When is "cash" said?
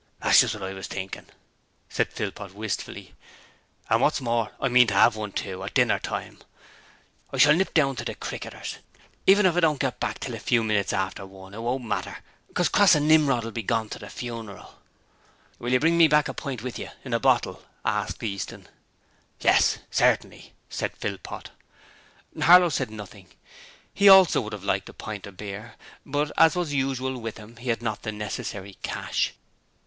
28.81-29.35